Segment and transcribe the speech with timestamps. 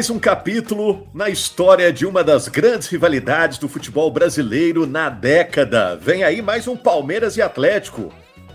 [0.00, 5.94] Mais um capítulo na história de uma das grandes rivalidades do futebol brasileiro na década.
[5.94, 8.10] Vem aí mais um Palmeiras e Atlético.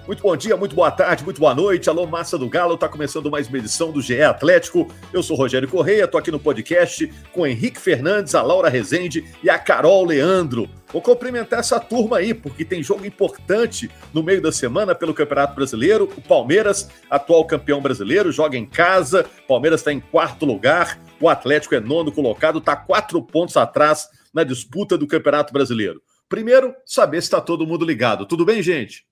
[0.08, 1.90] Muito bom dia, muito boa tarde, muito boa noite.
[1.90, 4.88] Alô, massa do Galo, tá começando mais uma edição do GE Atlético.
[5.12, 9.50] Eu sou Rogério Correia, tô aqui no podcast com Henrique Fernandes, a Laura Rezende e
[9.50, 10.70] a Carol Leandro.
[10.94, 15.56] Vou cumprimentar essa turma aí, porque tem jogo importante no meio da semana pelo Campeonato
[15.56, 16.08] Brasileiro.
[16.16, 19.26] O Palmeiras, atual campeão brasileiro, joga em casa.
[19.46, 21.00] O Palmeiras está em quarto lugar.
[21.20, 26.00] O Atlético é nono colocado, está quatro pontos atrás na disputa do Campeonato Brasileiro.
[26.30, 28.28] Primeiro, saber se está todo mundo ligado.
[28.28, 29.04] Tudo bem, gente?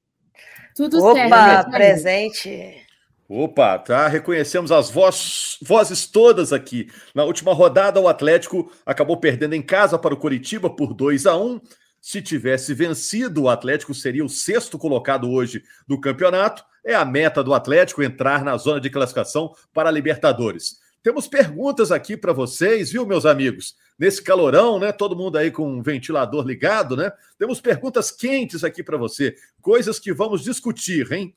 [0.76, 1.34] Tudo Opa, certo.
[1.34, 2.84] Opa, presente.
[3.30, 4.08] Opa, tá.
[4.08, 6.88] Reconhecemos as voz, vozes todas aqui.
[7.16, 11.38] Na última rodada, o Atlético acabou perdendo em casa para o Coritiba por 2 a
[11.38, 11.62] 1
[12.02, 16.64] Se tivesse vencido, o Atlético seria o sexto colocado hoje do campeonato.
[16.86, 20.78] É a meta do Atlético entrar na zona de classificação para a Libertadores.
[21.02, 23.76] Temos perguntas aqui para vocês, viu, meus amigos?
[23.98, 24.92] Nesse calorão, né?
[24.92, 27.12] Todo mundo aí com um ventilador ligado, né?
[27.38, 31.36] Temos perguntas quentes aqui para você, coisas que vamos discutir, hein?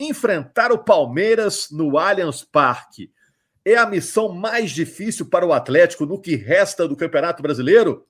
[0.00, 3.10] Enfrentar o Palmeiras no Allianz Parque
[3.64, 8.06] é a missão mais difícil para o Atlético no que resta do Campeonato Brasileiro?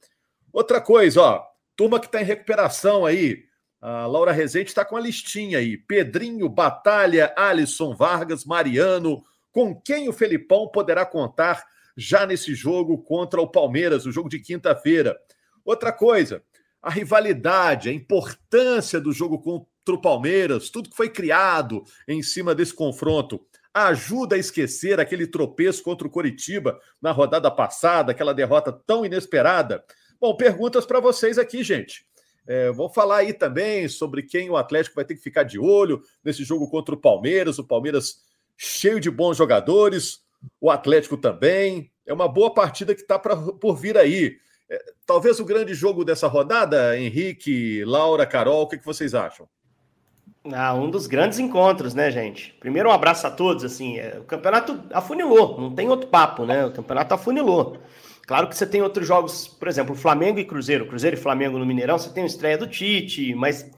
[0.52, 3.44] Outra coisa, ó, turma que está em recuperação aí,
[3.80, 5.76] a Laura Rezende está com a listinha aí.
[5.76, 11.64] Pedrinho, Batalha, Alisson Vargas, Mariano, com quem o Felipão poderá contar
[11.98, 15.18] já nesse jogo contra o Palmeiras, o jogo de quinta-feira.
[15.64, 16.44] Outra coisa,
[16.80, 22.54] a rivalidade, a importância do jogo contra o Palmeiras, tudo que foi criado em cima
[22.54, 28.72] desse confronto, ajuda a esquecer aquele tropeço contra o Coritiba na rodada passada, aquela derrota
[28.72, 29.84] tão inesperada.
[30.20, 32.06] Bom, perguntas para vocês aqui, gente.
[32.46, 36.00] É, vou falar aí também sobre quem o Atlético vai ter que ficar de olho
[36.24, 37.58] nesse jogo contra o Palmeiras.
[37.58, 38.22] O Palmeiras
[38.56, 40.20] cheio de bons jogadores,
[40.60, 41.90] o Atlético também.
[42.06, 44.36] É uma boa partida que está por vir aí.
[44.70, 49.48] É, talvez o grande jogo dessa rodada, Henrique, Laura, Carol, o que, que vocês acham?
[50.52, 52.54] Ah, um dos grandes encontros, né, gente?
[52.60, 53.64] Primeiro, um abraço a todos.
[53.64, 56.64] Assim, é, o campeonato afunilou, não tem outro papo, né?
[56.64, 57.78] O campeonato afunilou.
[58.26, 61.64] Claro que você tem outros jogos, por exemplo, Flamengo e Cruzeiro, Cruzeiro e Flamengo no
[61.64, 63.70] Mineirão, você tem a estreia do Tite, mas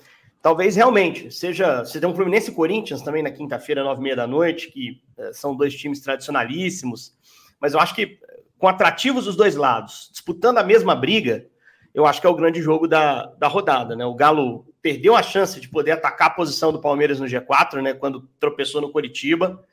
[0.42, 1.84] talvez realmente seja.
[1.84, 5.00] Você tem um Fluminense e Corinthians também na quinta-feira, nove e meia da noite, que
[5.16, 7.14] é, são dois times tradicionalíssimos.
[7.60, 8.18] Mas eu acho que
[8.58, 11.46] com atrativos dos dois lados, disputando a mesma briga,
[11.94, 14.04] eu acho que é o grande jogo da, da rodada, né?
[14.04, 17.94] O Galo perdeu a chance de poder atacar a posição do Palmeiras no G4, né?
[17.94, 19.64] Quando tropeçou no Coritiba.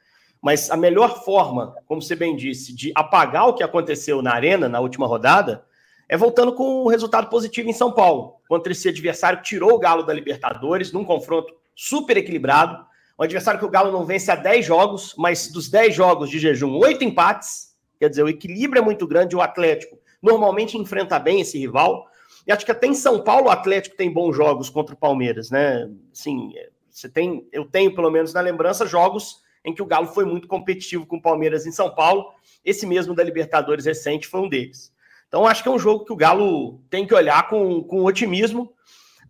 [0.41, 4.69] Mas a melhor forma, como você bem disse, de apagar o que aconteceu na Arena
[4.69, 5.65] na última rodada
[6.09, 9.79] é voltando com um resultado positivo em São Paulo, contra esse adversário que tirou o
[9.79, 12.85] Galo da Libertadores, num confronto super equilibrado.
[13.19, 16.39] Um adversário que o Galo não vence há 10 jogos, mas dos 10 jogos de
[16.39, 17.75] jejum, 8 empates.
[17.99, 19.35] Quer dizer, o equilíbrio é muito grande.
[19.35, 22.07] O Atlético normalmente enfrenta bem esse rival.
[22.45, 25.49] E acho que até em São Paulo o Atlético tem bons jogos contra o Palmeiras,
[25.49, 25.89] né?
[26.13, 26.53] Sim,
[26.89, 30.47] você tem, eu tenho pelo menos na lembrança jogos em que o Galo foi muito
[30.47, 32.31] competitivo com o Palmeiras em São Paulo.
[32.63, 34.93] Esse mesmo da Libertadores recente foi um deles.
[35.27, 38.71] Então, acho que é um jogo que o Galo tem que olhar com, com otimismo,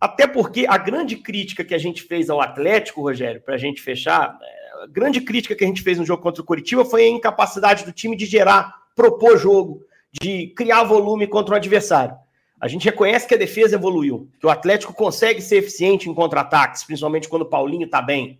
[0.00, 3.82] até porque a grande crítica que a gente fez ao Atlético, Rogério, para a gente
[3.82, 7.04] fechar, é, a grande crítica que a gente fez no jogo contra o Curitiba foi
[7.04, 9.82] a incapacidade do time de gerar, propor jogo,
[10.12, 12.16] de criar volume contra o adversário.
[12.60, 16.84] A gente reconhece que a defesa evoluiu, que o Atlético consegue ser eficiente em contra-ataques,
[16.84, 18.38] principalmente quando o Paulinho está bem.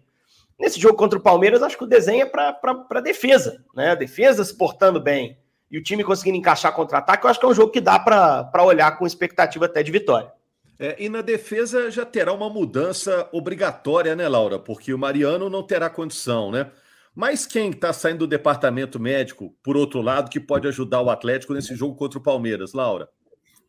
[0.58, 2.58] Nesse jogo contra o Palmeiras, acho que o desenho é para
[2.90, 3.90] a defesa, né?
[3.90, 5.36] A defesa se portando bem
[5.70, 8.64] e o time conseguindo encaixar contra-ataque, eu acho que é um jogo que dá para
[8.64, 10.32] olhar com expectativa até de vitória.
[10.78, 14.58] É, e na defesa já terá uma mudança obrigatória, né, Laura?
[14.58, 16.70] Porque o Mariano não terá condição, né?
[17.14, 21.52] Mas quem está saindo do departamento médico, por outro lado, que pode ajudar o Atlético
[21.52, 23.08] nesse jogo contra o Palmeiras, Laura?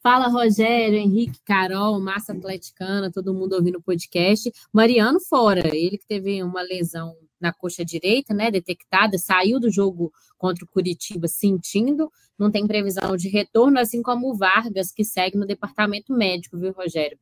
[0.04, 4.52] Fala, Rogério, Henrique, Carol, Massa Atleticana, todo mundo ouvindo o podcast.
[4.72, 10.12] Mariano fora, ele que teve uma lesão na coxa direita, né, detectada, saiu do jogo
[10.38, 15.38] contra o Curitiba sentindo, não tem previsão de retorno, assim como o Vargas, que segue
[15.38, 17.18] no departamento médico, viu, Rogério?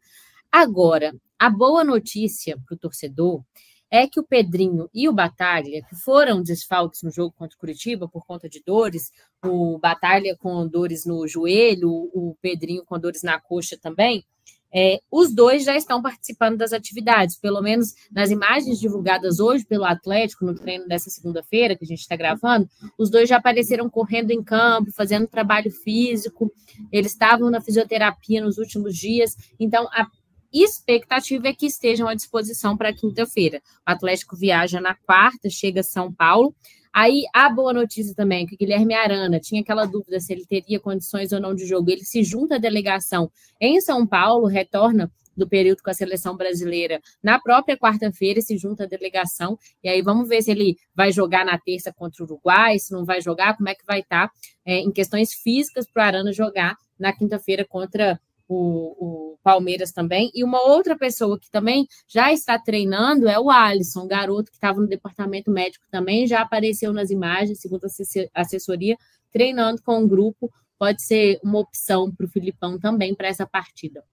[0.52, 3.44] Agora, a boa notícia para o torcedor
[3.90, 8.08] é que o Pedrinho e o Batalha, que foram desfalques no jogo contra o Curitiba
[8.08, 9.12] por conta de dores,
[9.44, 14.26] o Batalha com dores no joelho, o Pedrinho com dores na coxa também,
[14.74, 19.86] é, os dois já estão participando das atividades, pelo menos nas imagens divulgadas hoje pelo
[19.86, 24.32] Atlético, no treino dessa segunda-feira, que a gente está gravando, os dois já apareceram correndo
[24.32, 26.52] em campo, fazendo trabalho físico,
[26.92, 30.08] eles estavam na fisioterapia nos últimos dias, então a
[30.52, 33.62] expectativa é que estejam à disposição para quinta-feira.
[33.88, 36.56] O Atlético viaja na quarta, chega a São Paulo,
[37.00, 40.80] Aí, a boa notícia também, que o Guilherme Arana tinha aquela dúvida se ele teria
[40.80, 41.92] condições ou não de jogo.
[41.92, 47.00] Ele se junta à delegação em São Paulo, retorna do período com a seleção brasileira
[47.22, 49.60] na própria quarta-feira, se junta à delegação.
[49.84, 53.06] E aí vamos ver se ele vai jogar na terça contra o Uruguai, se não
[53.06, 54.34] vai jogar, como é que vai estar tá,
[54.66, 60.30] é, em questões físicas para o Arana jogar na quinta-feira contra o, o, Palmeiras também.
[60.34, 64.80] E uma outra pessoa que também já está treinando é o Alisson, garoto que estava
[64.80, 68.98] no departamento médico também, já apareceu nas imagens, segundo a assessoria,
[69.32, 70.52] treinando com um grupo.
[70.78, 74.04] Pode ser uma opção para o Filipão também para essa partida.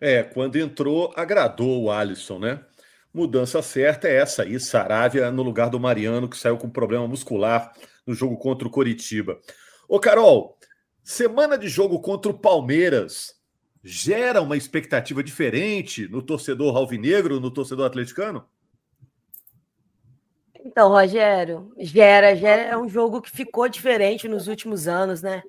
[0.00, 2.64] É, quando entrou, agradou o Alisson, né?
[3.14, 7.72] Mudança certa é essa aí, Saravia no lugar do Mariano, que saiu com problema muscular
[8.06, 9.38] no jogo contra o Coritiba.
[9.86, 10.56] Ô, Carol,
[11.04, 13.34] semana de jogo contra o Palmeiras
[13.82, 18.46] gera uma expectativa diferente no torcedor alvinegro, no torcedor atleticano?
[20.64, 25.42] Então, Rogério, gera, gera é um jogo que ficou diferente nos últimos anos, né?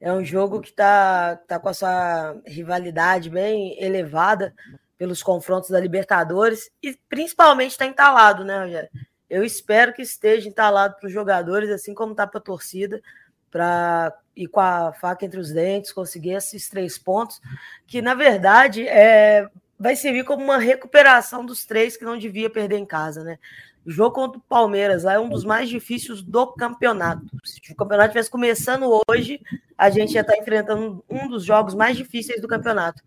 [0.00, 4.54] É um jogo que está tá com a sua rivalidade bem elevada
[4.96, 8.90] pelos confrontos da Libertadores e principalmente está entalado, né, Rogério?
[9.28, 13.02] Eu espero que esteja entalado para os jogadores, assim como está para a torcida,
[13.50, 17.40] para ir com a faca entre os dentes, conseguir esses três pontos,
[17.86, 19.48] que na verdade é,
[19.78, 23.38] vai servir como uma recuperação dos três que não devia perder em casa, né?
[23.86, 27.24] O jogo contra o Palmeiras lá é um dos mais difíceis do campeonato.
[27.42, 29.40] Se o campeonato estivesse começando hoje,
[29.78, 33.02] a gente ia estar enfrentando um dos jogos mais difíceis do campeonato.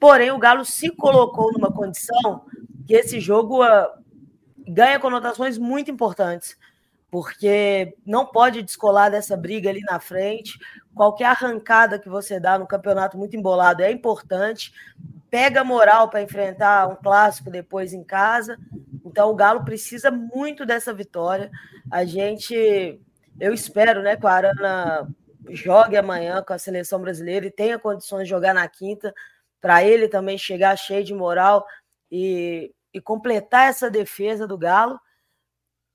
[0.00, 2.46] Porém, o Galo se colocou numa condição
[2.86, 3.88] que esse jogo uh,
[4.66, 6.56] ganha conotações muito importantes,
[7.12, 10.58] porque não pode descolar dessa briga ali na frente.
[10.94, 14.72] Qualquer arrancada que você dá no campeonato muito embolado é importante.
[15.30, 18.58] Pega moral para enfrentar um clássico depois em casa
[19.12, 21.50] então o Galo precisa muito dessa vitória.
[21.90, 22.98] A gente,
[23.38, 25.06] eu espero, né, que o Arana
[25.50, 29.14] jogue amanhã com a seleção brasileira e tenha condições de jogar na quinta,
[29.60, 31.64] para ele também chegar cheio de moral
[32.10, 34.98] e, e completar essa defesa do Galo.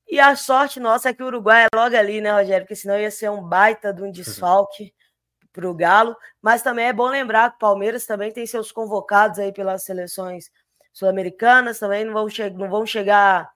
[0.08, 2.66] E a sorte nossa é que o Uruguai é logo ali, né, Rogério?
[2.66, 4.94] Porque senão ia ser um baita de um desfalque
[5.52, 6.16] para o Galo.
[6.42, 10.50] Mas também é bom lembrar que o Palmeiras também tem seus convocados aí pelas seleções
[10.98, 13.52] sul-americanas também não vão, não vão chegar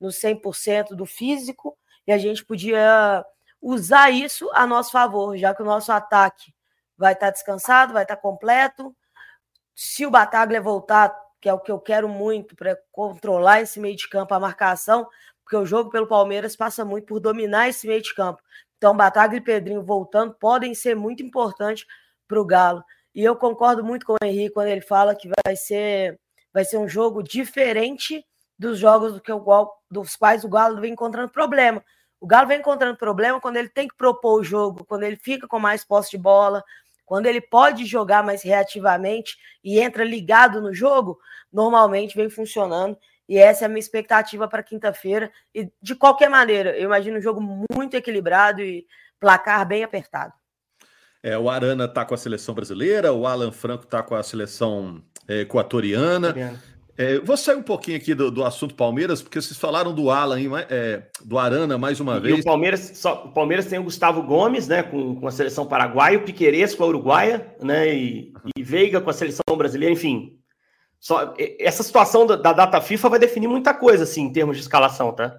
[0.00, 1.76] no 100% do físico,
[2.06, 3.24] e a gente podia
[3.60, 6.54] usar isso a nosso favor, já que o nosso ataque
[6.96, 8.94] vai estar descansado, vai estar completo.
[9.74, 13.96] Se o Bataglia voltar, que é o que eu quero muito para controlar esse meio
[13.96, 15.08] de campo, a marcação,
[15.44, 18.42] porque o jogo pelo Palmeiras passa muito por dominar esse meio de campo.
[18.76, 21.86] Então, Bataglia e Pedrinho voltando podem ser muito importantes
[22.26, 22.82] para o Galo.
[23.14, 26.18] E eu concordo muito com o Henrique quando ele fala que vai ser
[26.52, 28.24] vai ser um jogo diferente
[28.58, 31.84] dos jogos do que o dos quais o Galo vem encontrando problema.
[32.20, 35.46] O Galo vem encontrando problema quando ele tem que propor o jogo, quando ele fica
[35.46, 36.62] com mais posse de bola,
[37.04, 41.18] quando ele pode jogar mais reativamente e entra ligado no jogo,
[41.52, 42.96] normalmente vem funcionando.
[43.28, 45.30] E essa é a minha expectativa para quinta-feira.
[45.54, 48.86] E de qualquer maneira, eu imagino um jogo muito equilibrado e
[49.18, 50.32] placar bem apertado.
[51.22, 55.02] É, o Arana está com a seleção brasileira, o Alan Franco está com a seleção
[55.26, 56.34] é, equatoriana.
[56.96, 60.38] É, vou sair um pouquinho aqui do, do, assunto Palmeiras, porque vocês falaram do Alan,
[60.68, 62.40] é, do Arana mais uma e vez.
[62.40, 66.18] o Palmeiras, só, o Palmeiras tem o Gustavo Gomes, né, com, com a seleção paraguaia,
[66.18, 70.38] o Piqueires com a Uruguaia, né, e, e Veiga com a seleção brasileira, enfim.
[71.04, 74.62] Só, essa situação da, da, data FIFA vai definir muita coisa, assim, em termos de
[74.62, 75.38] escalação, tá?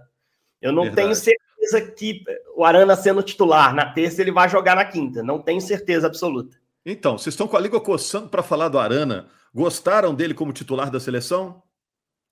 [0.61, 1.01] Eu não Verdade.
[1.01, 2.23] tenho certeza que
[2.55, 5.23] o Arana sendo titular na terça ele vai jogar na quinta.
[5.23, 6.55] Não tenho certeza absoluta.
[6.85, 9.25] Então, vocês estão com a língua coçando para falar do Arana.
[9.51, 11.63] Gostaram dele como titular da seleção?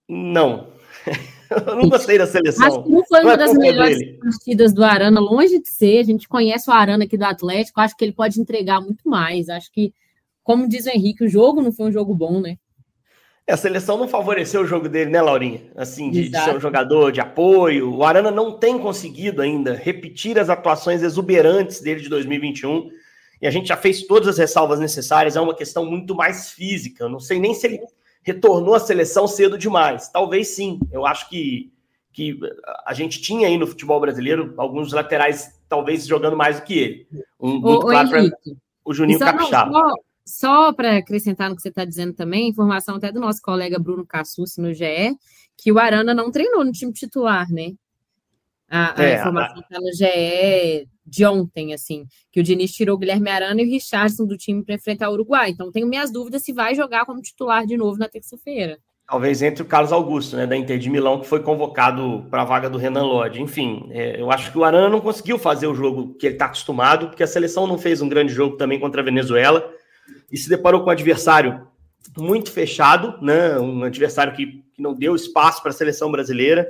[0.07, 0.67] Não.
[1.49, 2.67] Eu não gostei da seleção.
[2.67, 4.19] Acho que não foi não uma é das melhores dele.
[4.19, 5.97] partidas do Arana, longe de ser.
[6.01, 9.49] A gente conhece o Arana aqui do Atlético, acho que ele pode entregar muito mais.
[9.49, 9.91] Acho que,
[10.43, 12.59] como diz o Henrique, o jogo não foi um jogo bom, né?
[13.45, 15.61] É, a seleção não favoreceu o jogo dele, né, Laurinha?
[15.75, 17.93] Assim, de, de, ser um jogador de apoio.
[17.93, 22.89] O Arana não tem conseguido ainda repetir as atuações exuberantes dele de 2021
[23.43, 27.03] e a gente já fez todas as ressalvas necessárias, é uma questão muito mais física.
[27.03, 27.81] Eu não sei nem se ele
[28.23, 30.07] retornou à seleção cedo demais.
[30.07, 30.79] Talvez sim.
[30.93, 31.69] Eu acho que,
[32.13, 32.39] que
[32.85, 37.07] a gente tinha aí no futebol brasileiro alguns laterais, talvez jogando mais do que ele.
[37.37, 38.23] Um, muito claro para
[38.85, 39.73] o Juninho Capixaba.
[39.73, 39.93] Só,
[40.25, 44.05] só para acrescentar no que você está dizendo também, informação até do nosso colega Bruno
[44.05, 45.15] Cassucci no GE,
[45.57, 47.73] que o Arana não treinou no time titular, né?
[48.69, 52.97] A, a é, informação está no GE de ontem, assim, que o Diniz tirou o
[52.97, 55.49] Guilherme Arana e o Richardson do time para enfrentar o Uruguai.
[55.49, 58.79] Então, tenho minhas dúvidas se vai jogar como titular de novo na terça-feira.
[59.05, 62.45] Talvez entre o Carlos Augusto, né, da Inter de Milão, que foi convocado para a
[62.45, 63.41] vaga do Renan Lodge.
[63.41, 66.45] Enfim, é, eu acho que o Arana não conseguiu fazer o jogo que ele está
[66.45, 69.69] acostumado, porque a seleção não fez um grande jogo também contra a Venezuela
[70.33, 71.67] e se deparou com um adversário
[72.17, 76.67] muito fechado, né, um adversário que, que não deu espaço para a seleção brasileira.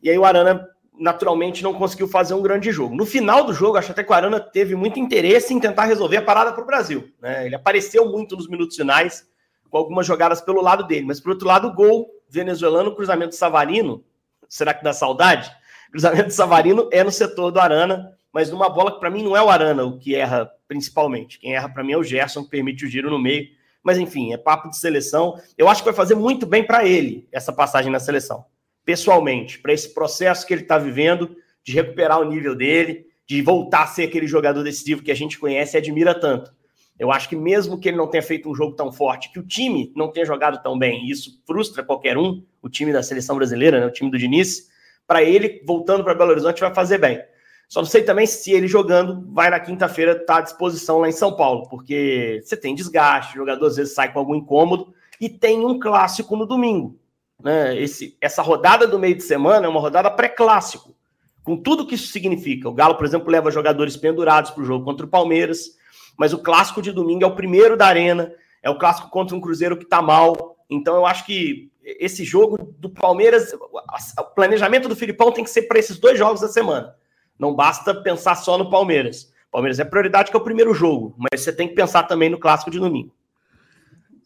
[0.00, 0.64] E aí o Arana
[0.96, 2.94] naturalmente não conseguiu fazer um grande jogo.
[2.94, 6.18] No final do jogo, acho até que o Arana teve muito interesse em tentar resolver
[6.18, 7.10] a parada para o Brasil.
[7.20, 7.46] Né?
[7.46, 9.26] Ele apareceu muito nos minutos finais,
[9.68, 14.04] com algumas jogadas pelo lado dele, mas por outro lado, o gol venezuelano, cruzamento Savarino,
[14.48, 15.50] será que dá saudade?
[15.90, 19.42] Cruzamento Savarino é no setor do Arana, mas numa bola que para mim não é
[19.42, 21.38] o Arana o que erra principalmente.
[21.38, 23.48] Quem erra para mim é o Gerson, que permite o giro no meio.
[23.82, 25.40] Mas enfim, é papo de seleção.
[25.56, 28.44] Eu acho que vai fazer muito bem para ele essa passagem na seleção
[28.84, 33.84] pessoalmente, para esse processo que ele está vivendo, de recuperar o nível dele, de voltar
[33.84, 36.52] a ser aquele jogador decisivo que a gente conhece e admira tanto.
[36.98, 39.46] Eu acho que mesmo que ele não tenha feito um jogo tão forte, que o
[39.46, 43.36] time não tenha jogado tão bem, e isso frustra qualquer um, o time da seleção
[43.36, 44.68] brasileira, né, o time do Diniz,
[45.06, 47.22] para ele, voltando para Belo Horizonte, vai fazer bem.
[47.70, 51.08] Só não sei também se ele jogando vai na quinta-feira estar tá à disposição lá
[51.08, 54.92] em São Paulo, porque você tem desgaste, o jogador às vezes sai com algum incômodo,
[55.20, 56.98] e tem um clássico no domingo.
[57.40, 57.80] Né?
[57.80, 60.96] Esse, essa rodada do meio de semana é uma rodada pré-clássico,
[61.44, 62.68] com tudo que isso significa.
[62.68, 65.76] O Galo, por exemplo, leva jogadores pendurados para o jogo contra o Palmeiras,
[66.18, 68.32] mas o clássico de domingo é o primeiro da Arena,
[68.64, 70.56] é o clássico contra um Cruzeiro que está mal.
[70.68, 75.62] Então eu acho que esse jogo do Palmeiras, o planejamento do Filipão tem que ser
[75.62, 76.98] para esses dois jogos da semana.
[77.40, 79.32] Não basta pensar só no Palmeiras.
[79.50, 82.38] Palmeiras é prioridade, que é o primeiro jogo, mas você tem que pensar também no
[82.38, 83.12] clássico de domingo.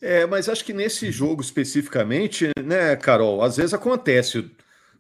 [0.02, 4.50] É, mas acho que nesse jogo especificamente, né, Carol, às vezes acontece.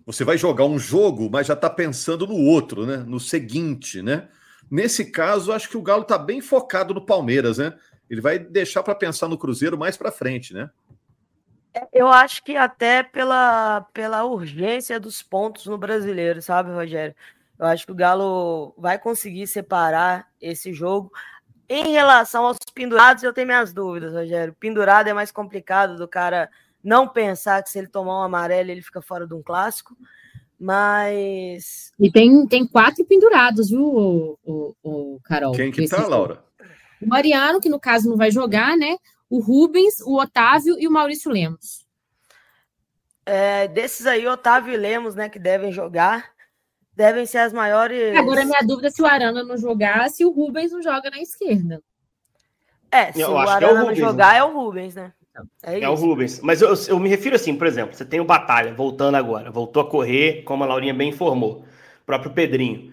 [0.06, 2.98] Você vai jogar um jogo, mas já está pensando no outro, né?
[2.98, 4.28] No seguinte, né?
[4.70, 7.74] Nesse caso, acho que o Galo está bem focado no Palmeiras, né?
[8.08, 10.70] Ele vai deixar para pensar no Cruzeiro mais para frente, né?
[11.74, 17.14] É, eu acho que até pela, pela urgência dos pontos no brasileiro, sabe, Rogério?
[17.58, 21.12] Eu acho que o Galo vai conseguir separar esse jogo.
[21.68, 24.54] Em relação aos pendurados, eu tenho minhas dúvidas, Rogério.
[24.58, 26.50] Pendurado é mais complicado do cara
[26.82, 29.96] não pensar que se ele tomar um amarelo ele fica fora de um clássico,
[30.60, 31.92] mas.
[31.98, 35.52] E tem, tem quatro pendurados, viu, o, o, o Carol?
[35.52, 36.44] Quem que tá, Laura?
[37.00, 38.96] O Mariano, que no caso não vai jogar, né?
[39.30, 41.84] O Rubens, o Otávio e o Maurício Lemos.
[43.26, 46.33] É, desses aí, Otávio e Lemos, né, que devem jogar
[46.96, 48.16] devem ser as maiores.
[48.16, 51.18] Agora, minha dúvida é se o Arana não jogar, se o Rubens não joga na
[51.18, 51.82] esquerda.
[52.90, 54.38] É, se eu o Arana é o Rubens, não jogar, né?
[54.38, 55.12] é o Rubens, né?
[55.64, 56.40] É, é o Rubens.
[56.40, 59.82] Mas eu, eu, me refiro assim, por exemplo, você tem o Batalha voltando agora, voltou
[59.82, 61.64] a correr, como a Laurinha bem informou,
[62.02, 62.92] o próprio Pedrinho.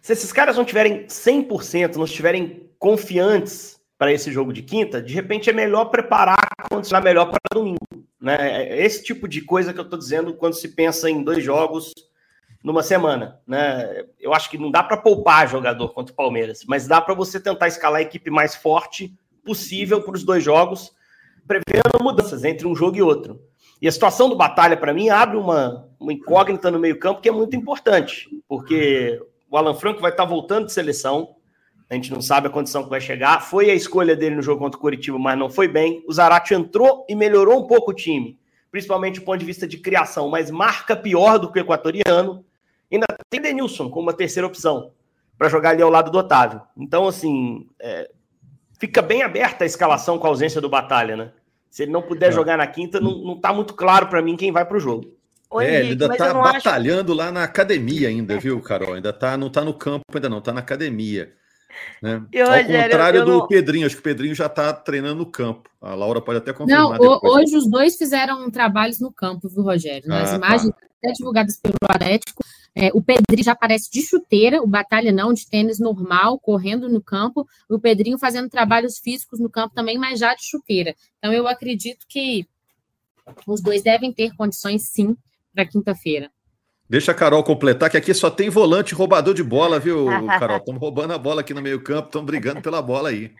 [0.00, 5.12] Se esses caras não tiverem 100%, não estiverem confiantes para esse jogo de quinta, de
[5.12, 7.78] repente é melhor preparar quando será melhor para domingo.
[8.20, 8.36] Né?
[8.68, 11.92] É esse tipo de coisa que eu estou dizendo quando se pensa em dois jogos
[12.62, 14.04] numa semana, né?
[14.18, 17.40] Eu acho que não dá para poupar jogador contra o Palmeiras, mas dá para você
[17.40, 19.14] tentar escalar a equipe mais forte
[19.44, 20.92] possível para os dois jogos,
[21.46, 23.40] prevendo mudanças entre um jogo e outro.
[23.80, 27.32] E a situação do Batalha, para mim, abre uma, uma incógnita no meio-campo que é
[27.32, 31.34] muito importante, porque o Alan Franco vai estar tá voltando de seleção,
[31.90, 33.42] a gente não sabe a condição que vai chegar.
[33.42, 36.04] Foi a escolha dele no jogo contra o Curitiba, mas não foi bem.
[36.06, 38.38] O Zarate entrou e melhorou um pouco o time,
[38.70, 42.44] principalmente do ponto de vista de criação, mas marca pior do que o equatoriano.
[42.90, 44.92] Ainda tem Denilson como uma terceira opção
[45.38, 46.60] para jogar ali ao lado do Otávio.
[46.76, 48.10] Então, assim, é,
[48.78, 51.32] fica bem aberta a escalação com a ausência do Batalha, né?
[51.70, 52.32] Se ele não puder é.
[52.32, 55.14] jogar na quinta, não, não tá muito claro para mim quem vai para o jogo.
[55.50, 57.18] Oi, é, ele ainda tá batalhando acho...
[57.18, 58.94] lá na academia ainda, viu, Carol?
[58.94, 61.32] Ainda tá, não tá no campo ainda não, tá na academia.
[62.02, 62.22] Né?
[62.32, 63.46] Eu, Ao contrário do não...
[63.46, 65.70] Pedrinho, acho que o Pedrinho já está treinando no campo.
[65.80, 66.98] A Laura pode até confirmar.
[66.98, 70.08] Não, hoje os dois fizeram trabalhos no campo, viu, Rogério?
[70.08, 70.86] Nas ah, imagens tá.
[70.98, 75.46] até divulgadas pelo Atlético, é, o Pedrinho já aparece de chuteira, o Batalha não, de
[75.46, 80.34] tênis normal, correndo no campo, o Pedrinho fazendo trabalhos físicos no campo também, mas já
[80.34, 80.94] de chuteira.
[81.18, 82.46] Então, eu acredito que
[83.46, 85.16] os dois devem ter condições, sim,
[85.52, 86.30] para quinta-feira.
[86.90, 90.56] Deixa a Carol completar, que aqui só tem volante roubador de bola, viu, Carol?
[90.58, 93.32] Estamos roubando a bola aqui no meio-campo, estamos brigando pela bola aí.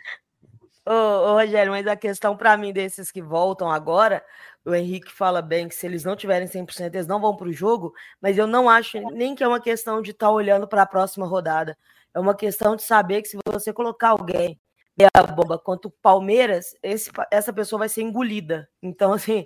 [0.86, 4.24] Ô, ô, Rogério, mas a questão para mim desses que voltam agora
[4.64, 7.52] o Henrique fala bem que se eles não tiverem 100%, eles não vão para o
[7.52, 10.82] jogo, mas eu não acho nem que é uma questão de estar tá olhando para
[10.82, 11.76] a próxima rodada.
[12.14, 14.60] É uma questão de saber que se você colocar alguém
[14.96, 18.68] meia bomba contra o Palmeiras, esse, essa pessoa vai ser engolida.
[18.80, 19.44] Então, assim,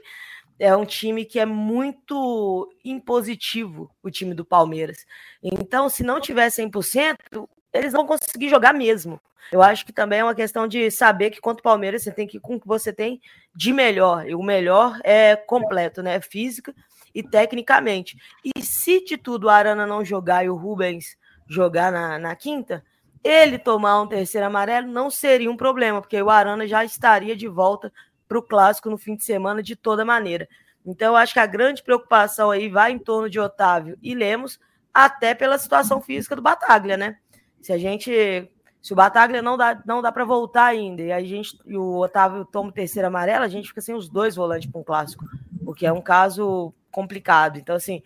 [0.59, 5.05] é um time que é muito impositivo, o time do Palmeiras.
[5.43, 9.21] Então, se não tiver 100%, eles vão conseguir jogar mesmo.
[9.53, 12.27] Eu acho que também é uma questão de saber que contra o Palmeiras você tem
[12.27, 13.21] que ir com o que você tem
[13.55, 14.27] de melhor.
[14.29, 16.21] E o melhor é completo, né?
[16.21, 16.75] Física
[17.15, 18.17] e tecnicamente.
[18.45, 22.83] E se de tudo o Arana não jogar e o Rubens jogar na, na quinta,
[23.23, 27.49] ele tomar um terceiro amarelo não seria um problema, porque o Arana já estaria de
[27.49, 27.93] volta
[28.28, 30.49] para o clássico no fim de semana de toda maneira.
[30.85, 34.61] Então, eu acho que a grande preocupação aí vai em torno de Otávio e Lemos,
[34.93, 37.16] até pela situação física do Bataglia, né?
[37.61, 38.50] Se a gente.
[38.83, 41.97] Se o Bataglia não dá, não dá para voltar ainda e a gente e o
[41.97, 45.25] Otávio toma o terceiro amarelo, a gente fica sem os dois volantes para um clássico,
[45.64, 47.59] o que é um caso complicado.
[47.59, 48.02] Então, assim,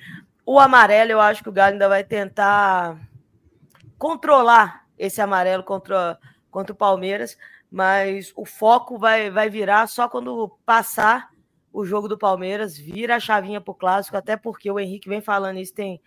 [0.46, 2.96] o amarelo eu acho que o Galo ainda vai tentar
[3.98, 6.16] controlar esse amarelo contra,
[6.48, 7.36] contra o Palmeiras,
[7.70, 11.30] mas o foco vai, vai virar só quando passar
[11.72, 15.20] o jogo do Palmeiras, vira a chavinha para o clássico, até porque o Henrique vem
[15.20, 16.00] falando isso tem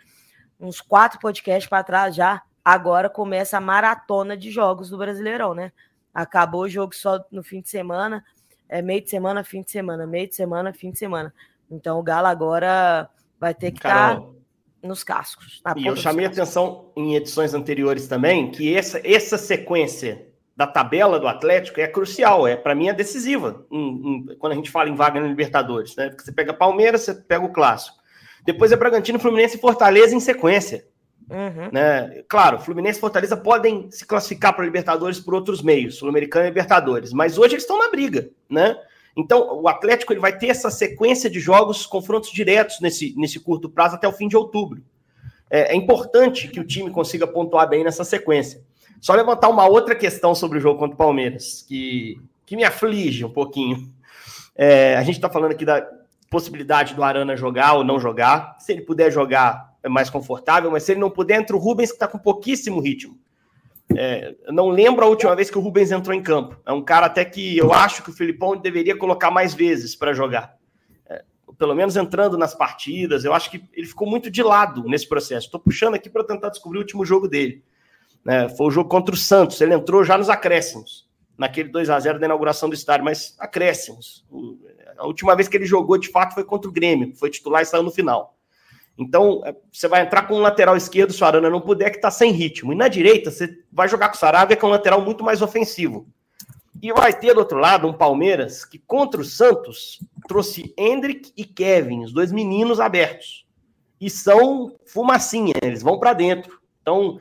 [0.59, 5.71] uns quatro podcasts para trás já agora começa a maratona de jogos do Brasileirão, né?
[6.13, 8.23] Acabou o jogo só no fim de semana,
[8.69, 11.33] é meio de semana, fim de semana, meio de semana, fim de semana.
[11.69, 14.27] Então o Galo agora vai ter que estar tá
[14.83, 15.61] nos cascos.
[15.75, 20.30] E eu chamei atenção em edições anteriores também que essa, essa sequência
[20.61, 23.65] da tabela do Atlético é crucial, é para mim é decisiva
[24.37, 26.09] quando a gente fala em vaga na Libertadores, né?
[26.09, 27.97] Porque você pega Palmeiras, você pega o clássico.
[28.45, 30.85] Depois é Bragantino, Fluminense e Fortaleza em sequência.
[31.27, 31.69] Uhum.
[31.71, 32.23] Né?
[32.29, 37.11] Claro, Fluminense e Fortaleza podem se classificar para Libertadores por outros meios, Sul-Americana e Libertadores,
[37.11, 38.77] mas hoje eles estão na briga, né?
[39.17, 43.67] Então, o Atlético ele vai ter essa sequência de jogos, confrontos diretos nesse, nesse curto
[43.67, 44.83] prazo até o fim de outubro.
[45.49, 48.63] É, é importante que o time consiga pontuar bem nessa sequência.
[49.01, 53.25] Só levantar uma outra questão sobre o jogo contra o Palmeiras, que, que me aflige
[53.25, 53.91] um pouquinho.
[54.55, 55.83] É, a gente está falando aqui da
[56.29, 58.55] possibilidade do Arana jogar ou não jogar.
[58.59, 61.89] Se ele puder jogar, é mais confortável, mas se ele não puder, entra o Rubens,
[61.89, 63.17] que está com pouquíssimo ritmo.
[63.97, 66.55] É, não lembro a última vez que o Rubens entrou em campo.
[66.63, 70.13] É um cara até que eu acho que o Filipão deveria colocar mais vezes para
[70.13, 70.55] jogar.
[71.09, 71.23] É,
[71.57, 73.25] pelo menos entrando nas partidas.
[73.25, 75.47] Eu acho que ele ficou muito de lado nesse processo.
[75.47, 77.63] Estou puxando aqui para tentar descobrir o último jogo dele.
[78.27, 79.59] É, foi o jogo contra o Santos.
[79.61, 81.07] Ele entrou já nos acréscimos,
[81.37, 84.25] naquele 2 a 0 da inauguração do estádio, mas acréscimos.
[84.97, 87.65] A última vez que ele jogou de fato foi contra o Grêmio, foi titular e
[87.65, 88.35] saiu no final.
[88.97, 91.97] Então, é, você vai entrar com um lateral esquerdo, se o Arana não puder, que
[91.97, 92.71] está sem ritmo.
[92.71, 95.41] E na direita, você vai jogar com o Saravia, que é um lateral muito mais
[95.41, 96.07] ofensivo.
[96.81, 101.45] E vai ter do outro lado um Palmeiras que, contra o Santos, trouxe Hendrick e
[101.45, 103.45] Kevin, os dois meninos abertos.
[103.99, 106.59] E são fumacinha, eles vão para dentro.
[106.81, 107.19] Então,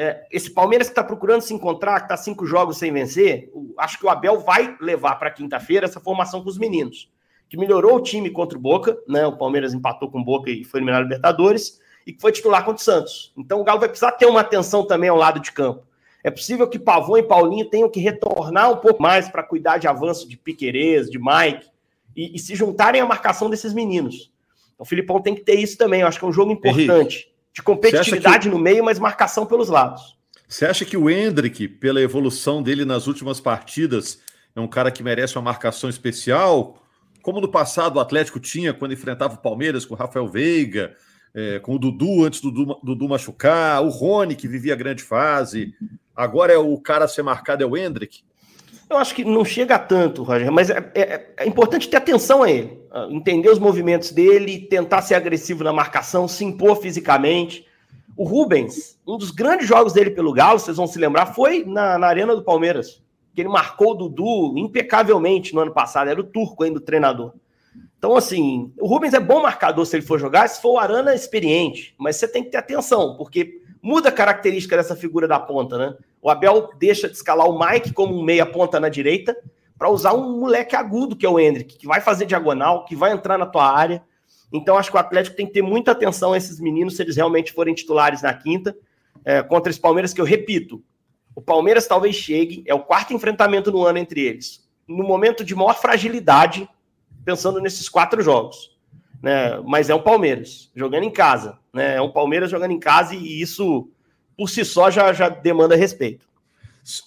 [0.00, 3.98] é, esse Palmeiras que está procurando se encontrar, que está cinco jogos sem vencer, acho
[3.98, 7.10] que o Abel vai levar para quinta-feira essa formação com os meninos
[7.50, 9.26] que melhorou o time contra o Boca, né?
[9.26, 12.80] O Palmeiras empatou com o Boca e foi eliminado Libertadores, e que foi titular contra
[12.80, 13.32] o Santos.
[13.36, 15.84] Então o Galo vai precisar ter uma atenção também ao lado de campo.
[16.22, 19.88] É possível que Pavon e Paulinho tenham que retornar um pouco mais para cuidar de
[19.88, 21.66] avanço de Piquerez, de Mike,
[22.14, 24.32] e, e, se juntarem à marcação desses meninos.
[24.74, 26.02] Então, o Filipão tem que ter isso também.
[26.02, 27.29] Eu acho que é um jogo importante.
[27.52, 30.16] De competitividade no meio, mas marcação pelos lados.
[30.48, 34.20] Você acha que o Hendrick, pela evolução dele nas últimas partidas,
[34.54, 36.80] é um cara que merece uma marcação especial?
[37.22, 40.94] como no passado o Atlético tinha quando enfrentava o Palmeiras com o Rafael Veiga,
[41.34, 45.02] é, com o Dudu antes do Dudu, Dudu machucar, o Rony que vivia a grande
[45.02, 45.74] fase.
[46.14, 48.22] Agora é o cara a ser marcado é o Hendrick.
[48.90, 52.42] Eu acho que não chega a tanto, Roger, mas é, é, é, importante ter atenção
[52.42, 52.76] a ele,
[53.08, 57.64] entender os movimentos dele, tentar ser agressivo na marcação, se impor fisicamente.
[58.16, 61.96] O Rubens, um dos grandes jogos dele pelo Galo, vocês vão se lembrar, foi na,
[61.96, 63.00] na Arena do Palmeiras
[63.32, 67.32] que ele marcou o Dudu impecavelmente no ano passado, era o turco ainda o treinador.
[67.98, 71.14] Então, assim, o Rubens é bom marcador se ele for jogar, se for o Arana,
[71.14, 75.78] experiente, mas você tem que ter atenção, porque muda a característica dessa figura da ponta,
[75.78, 75.96] né?
[76.20, 79.36] O Abel deixa de escalar o Mike como um meia-ponta na direita
[79.78, 83.12] para usar um moleque agudo, que é o Hendrick, que vai fazer diagonal, que vai
[83.12, 84.02] entrar na tua área.
[84.52, 87.16] Então, acho que o Atlético tem que ter muita atenção a esses meninos se eles
[87.16, 88.76] realmente forem titulares na quinta,
[89.24, 90.82] é, contra esse Palmeiras, que eu repito,
[91.34, 95.54] o Palmeiras talvez chegue, é o quarto enfrentamento no ano entre eles, no momento de
[95.54, 96.68] maior fragilidade,
[97.24, 98.78] pensando nesses quatro jogos.
[99.22, 99.60] Né?
[99.64, 101.58] Mas é o Palmeiras, jogando em casa.
[101.72, 101.96] Né?
[101.96, 103.88] É um Palmeiras jogando em casa e isso,
[104.36, 106.28] por si só, já, já demanda respeito.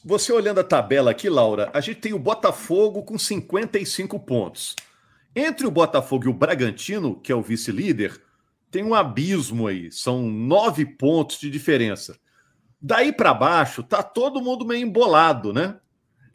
[0.06, 4.76] Você olhando a tabela aqui, Laura, a gente tem o Botafogo com 55 pontos.
[5.36, 8.21] Entre o Botafogo e o Bragantino, que é o vice-líder,
[8.69, 9.91] tem um abismo aí.
[9.91, 12.17] São nove pontos de diferença.
[12.80, 15.78] Daí para baixo, tá todo mundo meio embolado, né?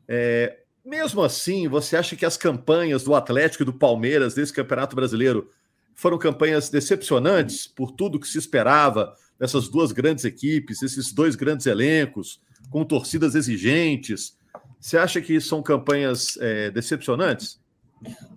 [0.09, 4.97] É, mesmo assim, você acha que as campanhas do Atlético e do Palmeiras desse Campeonato
[4.97, 5.51] Brasileiro
[5.99, 11.67] foram campanhas decepcionantes por tudo que se esperava dessas duas grandes equipes, esses dois grandes
[11.67, 14.39] elencos, com torcidas exigentes.
[14.79, 17.61] Você acha que são campanhas é, decepcionantes?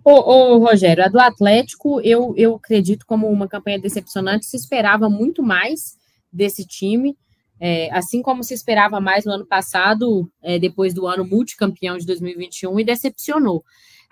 [0.04, 4.46] Ô, ô, Rogério, a do Atlético eu, eu acredito como uma campanha decepcionante.
[4.46, 5.96] Se esperava muito mais
[6.32, 7.16] desse time,
[7.60, 12.06] é, assim como se esperava mais no ano passado, é, depois do ano multicampeão de
[12.06, 13.62] 2021, e decepcionou.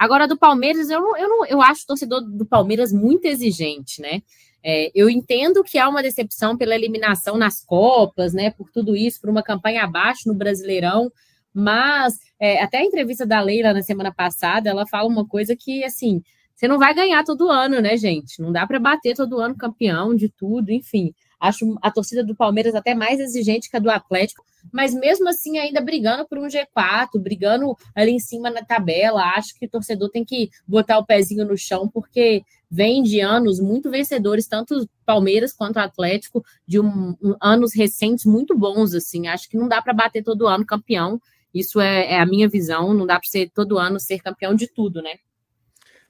[0.01, 4.23] Agora, do Palmeiras, eu, eu, não, eu acho o torcedor do Palmeiras muito exigente, né?
[4.65, 8.51] É, eu entendo que há uma decepção pela eliminação nas Copas, né?
[8.51, 11.13] Por tudo isso, por uma campanha abaixo no Brasileirão,
[11.53, 15.85] mas é, até a entrevista da Leila na semana passada, ela fala uma coisa que,
[15.85, 16.23] assim,
[16.57, 18.41] você não vai ganhar todo ano, né, gente?
[18.41, 21.13] Não dá para bater todo ano campeão de tudo, enfim.
[21.41, 25.59] Acho a torcida do Palmeiras até mais exigente que a do Atlético, mas mesmo assim
[25.59, 29.23] ainda brigando por um G4, brigando ali em cima na tabela.
[29.37, 33.59] Acho que o torcedor tem que botar o pezinho no chão, porque vem de anos
[33.59, 38.95] muito vencedores, tanto Palmeiras quanto Atlético, de um, um, anos recentes muito bons.
[38.95, 39.27] assim.
[39.27, 41.21] Acho que não dá para bater todo ano campeão.
[41.53, 42.93] Isso é, é a minha visão.
[42.93, 45.15] Não dá para ser todo ano ser campeão de tudo, né?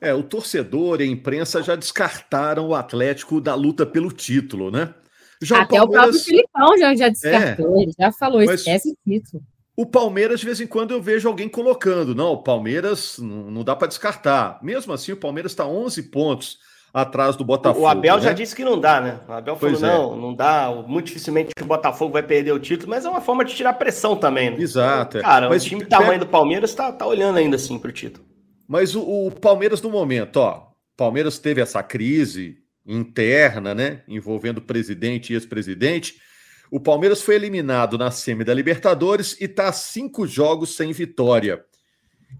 [0.00, 4.94] É, o torcedor e a imprensa já descartaram o Atlético da luta pelo título, né?
[5.42, 6.08] Já Até o, Palmeiras...
[6.08, 9.40] o próprio Filipão já, já descartou, é, ele já falou, esquece isso.
[9.76, 12.14] O Palmeiras, de vez em quando, eu vejo alguém colocando.
[12.14, 14.58] Não, o Palmeiras não, dá para descartar.
[14.62, 16.58] Mesmo assim, o Palmeiras está 11 pontos
[16.92, 17.86] atrás do Botafogo.
[17.86, 18.22] O Abel né?
[18.22, 19.20] já disse que não dá, né?
[19.26, 19.98] O Abel pois falou: é.
[19.98, 20.70] não, não dá.
[20.86, 24.14] Muito dificilmente o Botafogo vai perder o título, mas é uma forma de tirar pressão
[24.16, 24.58] também, né?
[24.60, 25.16] Exato.
[25.16, 25.22] É.
[25.22, 28.26] Cara, mas, o time tamanho do Palmeiras tá, tá olhando ainda assim pro título.
[28.68, 35.32] Mas o, o Palmeiras, no momento, ó, Palmeiras teve essa crise, interna, né, envolvendo presidente
[35.32, 36.20] e ex-presidente.
[36.70, 41.64] O Palmeiras foi eliminado na semi da Libertadores e está cinco jogos sem vitória.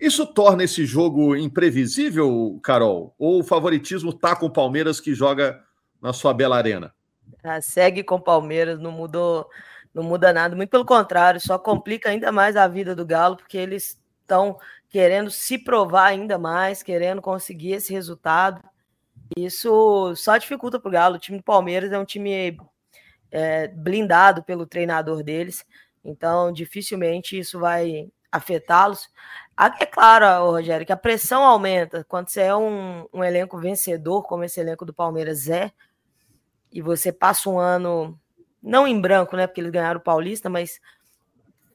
[0.01, 3.15] Isso torna esse jogo imprevisível, Carol?
[3.19, 5.61] Ou o favoritismo tá com o Palmeiras que joga
[6.01, 6.95] na sua bela arena?
[7.43, 9.49] Ah, segue com o Palmeiras, não mudou,
[9.93, 10.55] não muda nada.
[10.55, 15.31] Muito pelo contrário, só complica ainda mais a vida do Galo, porque eles estão querendo
[15.31, 18.63] se provar ainda mais, querendo conseguir esse resultado.
[19.37, 21.17] Isso só dificulta para o Galo.
[21.17, 22.59] O time do Palmeiras é um time
[23.31, 25.65] é, blindado pelo treinador deles,
[26.05, 29.09] então dificilmente isso vai afetá-los.
[29.79, 34.45] É claro, Rogério, que a pressão aumenta quando você é um, um elenco vencedor, como
[34.45, 35.71] esse elenco do Palmeiras é,
[36.73, 38.19] e você passa um ano,
[38.63, 39.47] não em branco, né?
[39.47, 40.81] Porque eles ganharam o Paulista, mas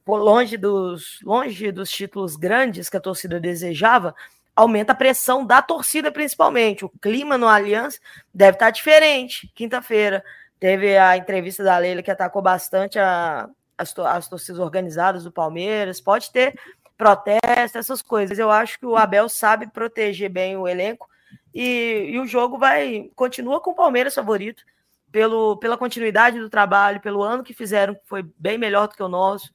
[0.08, 4.16] longe dos, longe dos títulos grandes que a torcida desejava,
[4.56, 6.86] aumenta a pressão da torcida, principalmente.
[6.86, 8.00] O clima no Allianz
[8.34, 9.52] deve estar diferente.
[9.54, 10.24] Quinta-feira
[10.60, 16.00] teve a entrevista da Leila que atacou bastante a, as, as torcidas organizadas do Palmeiras.
[16.00, 16.58] Pode ter
[16.98, 18.40] protesto, essas coisas.
[18.40, 21.10] Eu acho que o Abel sabe proteger bem o elenco
[21.54, 24.64] e, e o jogo vai continua com o Palmeiras favorito
[25.12, 29.04] pelo, pela continuidade do trabalho, pelo ano que fizeram, que foi bem melhor do que
[29.04, 29.54] o nosso,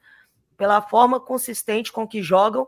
[0.56, 2.66] pela forma consistente com que jogam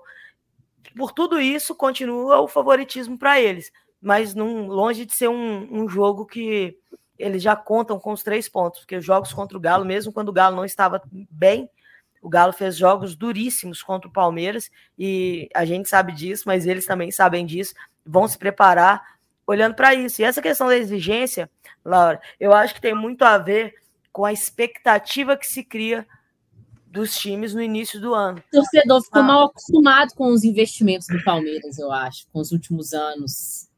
[0.96, 5.88] por tudo isso, continua o favoritismo para eles, mas num, longe de ser um, um,
[5.88, 6.76] jogo que
[7.18, 10.30] eles já contam com os três pontos, porque os jogos contra o Galo, mesmo quando
[10.30, 11.70] o Galo não estava bem,
[12.20, 16.86] o Galo fez jogos duríssimos contra o Palmeiras e a gente sabe disso, mas eles
[16.86, 20.20] também sabem disso, vão se preparar olhando para isso.
[20.20, 21.50] E essa questão da exigência,
[21.84, 23.74] Laura, eu acho que tem muito a ver
[24.12, 26.06] com a expectativa que se cria
[26.92, 28.38] dos times no início do ano.
[28.38, 29.24] O torcedor ficou ah.
[29.24, 33.68] mal acostumado com os investimentos do Palmeiras, eu acho, com os últimos anos.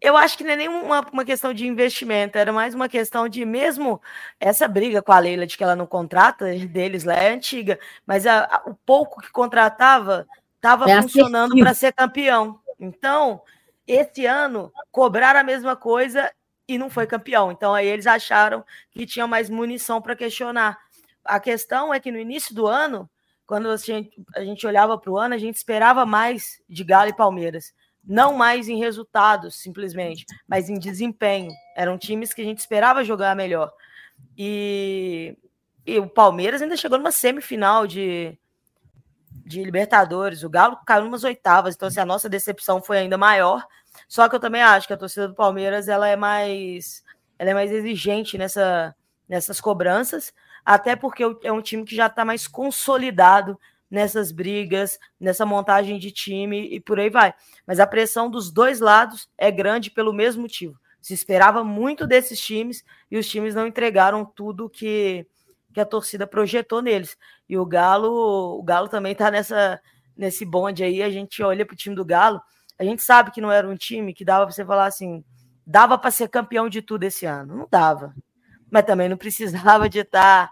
[0.00, 3.28] Eu acho que não é nem uma, uma questão de investimento, era mais uma questão
[3.28, 4.00] de mesmo
[4.38, 8.24] essa briga com a Leila de que ela não contrata deles lá é antiga, mas
[8.24, 12.60] a, a, o pouco que contratava estava é funcionando para ser campeão.
[12.78, 13.40] Então,
[13.86, 16.30] esse ano cobraram a mesma coisa
[16.68, 17.50] e não foi campeão.
[17.50, 20.78] Então aí eles acharam que tinha mais munição para questionar
[21.28, 23.08] a questão é que no início do ano,
[23.46, 27.10] quando a gente, a gente olhava para o ano, a gente esperava mais de Galo
[27.10, 27.72] e Palmeiras.
[28.02, 31.50] Não mais em resultados, simplesmente, mas em desempenho.
[31.76, 33.70] Eram times que a gente esperava jogar melhor.
[34.36, 35.36] E,
[35.86, 38.36] e o Palmeiras ainda chegou numa semifinal de,
[39.30, 40.42] de Libertadores.
[40.42, 43.66] O Galo caiu umas oitavas, então assim, a nossa decepção foi ainda maior.
[44.08, 47.04] Só que eu também acho que a torcida do Palmeiras ela é mais
[47.38, 48.96] ela é mais exigente nessa,
[49.28, 50.32] nessas cobranças
[50.64, 53.58] até porque é um time que já está mais consolidado
[53.90, 57.34] nessas brigas, nessa montagem de time e por aí vai.
[57.66, 60.78] Mas a pressão dos dois lados é grande pelo mesmo motivo.
[61.00, 65.26] Se esperava muito desses times e os times não entregaram tudo que,
[65.72, 67.16] que a torcida projetou neles.
[67.48, 69.80] E o Galo, o Galo também está nessa
[70.18, 71.00] nesse bonde aí.
[71.00, 72.42] A gente olha para o time do Galo,
[72.78, 75.24] a gente sabe que não era um time que dava para você falar assim,
[75.64, 77.56] dava para ser campeão de tudo esse ano?
[77.56, 78.14] Não dava.
[78.70, 80.50] Mas também não precisava de estar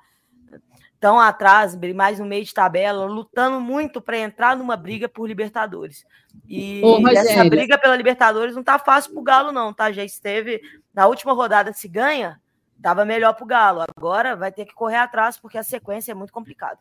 [0.98, 6.04] tão atrás, mais um meio de tabela, lutando muito para entrar numa briga por Libertadores.
[6.48, 9.92] E Ô, essa briga pela Libertadores não tá fácil pro Galo, não, tá?
[9.92, 10.60] Já esteve
[10.94, 12.40] na última rodada, se ganha,
[12.82, 13.84] tava melhor pro Galo.
[13.96, 16.78] Agora vai ter que correr atrás, porque a sequência é muito complicada.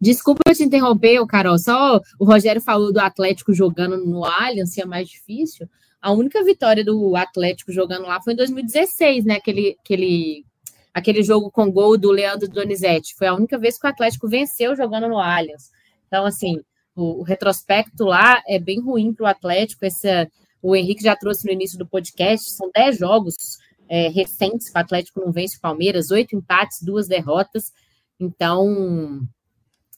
[0.00, 1.58] Desculpa eu te interromper, Carol.
[1.58, 5.68] Só o Rogério falou do Atlético jogando no Allianz, se é mais difícil.
[6.00, 9.34] A única vitória do Atlético jogando lá foi em 2016, né?
[9.34, 10.46] Aquele, aquele,
[10.92, 13.14] aquele jogo com gol do Leandro Donizete.
[13.16, 15.70] Foi a única vez que o Atlético venceu jogando no Allianz.
[16.06, 16.60] Então, assim,
[16.94, 19.84] o, o retrospecto lá é bem ruim para o Atlético.
[19.84, 20.28] Essa,
[20.62, 23.34] o Henrique já trouxe no início do podcast, são 10 jogos
[23.88, 27.72] é, recentes que o Atlético não vence o Palmeiras, oito empates, duas derrotas.
[28.18, 29.20] Então,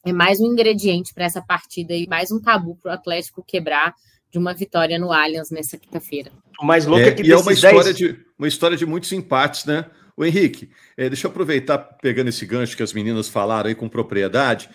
[0.05, 3.95] é mais um ingrediente para essa partida e mais um tabu para o Atlético quebrar
[4.31, 6.33] de uma vitória no Allianz nessa quinta-feira.
[6.61, 7.97] O mais louco é, é que e é uma história, 10...
[7.97, 9.85] de, uma história de muitos empates, né?
[10.17, 13.89] O Henrique, é, deixa eu aproveitar pegando esse gancho que as meninas falaram aí com
[13.89, 14.69] propriedade.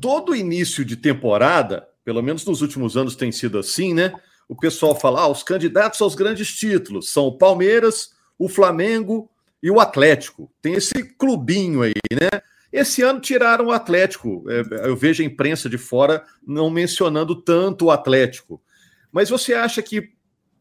[0.00, 4.12] Todo início de temporada, pelo menos nos últimos anos tem sido assim, né?
[4.48, 9.30] O pessoal fala: ah, os candidatos aos grandes títulos são o Palmeiras, o Flamengo
[9.62, 10.50] e o Atlético.
[10.62, 12.40] Tem esse clubinho aí, né?
[12.72, 14.44] Esse ano tiraram o Atlético.
[14.48, 18.62] É, eu vejo a imprensa de fora não mencionando tanto o Atlético.
[19.10, 20.12] Mas você acha que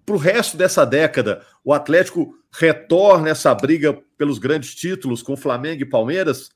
[0.07, 5.81] para o resto dessa década o Atlético retorna essa briga pelos grandes títulos com Flamengo
[5.81, 6.49] e Palmeiras?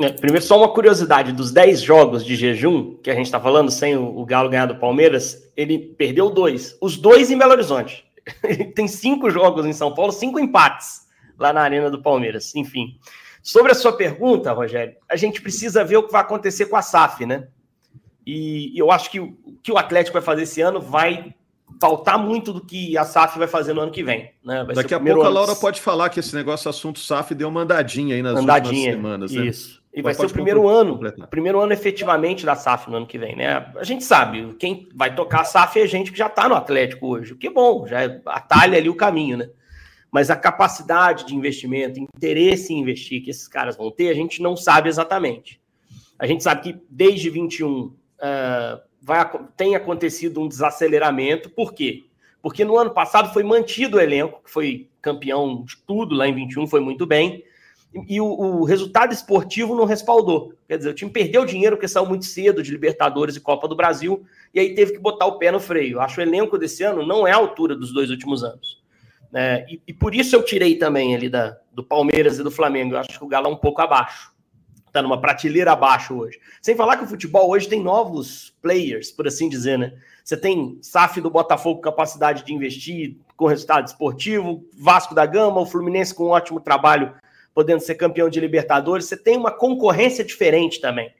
[0.00, 3.70] É, primeiro, só uma curiosidade: dos 10 jogos de jejum que a gente está falando,
[3.70, 6.74] sem o, Galo ganhar do Palmeiras, ele perdeu dois.
[6.80, 8.06] Os dois em Belo Horizonte.
[8.42, 11.02] Ele tem cinco jogos em São Paulo, cinco empates
[11.38, 12.54] lá na Arena do Palmeiras.
[12.54, 12.98] Enfim.
[13.42, 16.82] Sobre a sua pergunta, Rogério, a gente precisa ver o que vai acontecer com a
[16.82, 17.48] SAF, né?
[18.26, 21.34] E eu acho que o que o Atlético vai fazer esse ano vai
[21.80, 24.32] faltar muito do que a SAF vai fazer no ano que vem.
[24.44, 24.64] Né?
[24.64, 27.62] Vai Daqui a pouco a Laura pode falar que esse negócio assunto SAF deu uma
[27.62, 29.32] andadinha aí nas andadinha, últimas semanas.
[29.32, 29.46] Né?
[29.46, 29.78] Isso.
[29.94, 31.26] E vai ser o primeiro ano, completar.
[31.28, 33.72] primeiro ano efetivamente da SAF no ano que vem, né?
[33.76, 37.08] A gente sabe, quem vai tocar a SAF é gente que já está no Atlético
[37.08, 39.48] hoje, o que é bom, já atalha ali o caminho, né?
[40.10, 44.40] mas a capacidade de investimento, interesse em investir que esses caras vão ter, a gente
[44.40, 45.60] não sabe exatamente.
[46.18, 52.04] A gente sabe que desde 21 uh, ah, vai, tem acontecido um desaceleramento, por quê?
[52.42, 56.34] Porque no ano passado foi mantido o elenco, que foi campeão de tudo lá em
[56.34, 57.44] 21, foi muito bem,
[58.06, 60.52] e o, o, resultado esportivo não respaldou.
[60.68, 63.74] Quer dizer, o time perdeu dinheiro porque saiu muito cedo de Libertadores e Copa do
[63.74, 66.00] Brasil, e aí teve que botar o pé no freio.
[66.00, 68.82] Acho que o elenco desse ano não é a altura dos dois últimos anos.
[69.32, 72.94] É, e, e, por isso eu tirei também ali da, do Palmeiras e do Flamengo.
[72.94, 74.32] Eu acho que o Galo é um pouco abaixo.
[74.98, 76.40] Está numa prateleira abaixo hoje.
[76.60, 79.92] Sem falar que o futebol hoje tem novos players, por assim dizer, né?
[80.24, 85.66] Você tem SAF do Botafogo capacidade de investir com resultado esportivo, Vasco da Gama, o
[85.66, 87.14] Fluminense com um ótimo trabalho,
[87.54, 89.06] podendo ser campeão de Libertadores.
[89.06, 91.12] Você tem uma concorrência diferente também,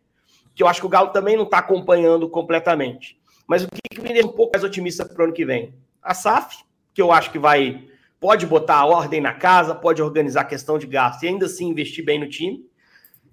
[0.56, 3.16] que eu acho que o Galo também não está acompanhando completamente.
[3.46, 5.72] Mas o que me deixa um pouco mais otimista para o ano que vem?
[6.02, 7.84] A SAF, que eu acho que vai
[8.18, 11.68] pode botar a ordem na casa, pode organizar a questão de gasto e ainda assim
[11.68, 12.67] investir bem no time.